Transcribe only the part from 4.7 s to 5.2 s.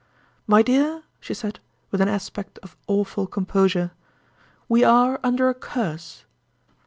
are